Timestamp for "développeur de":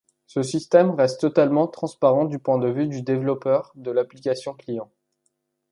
3.03-3.91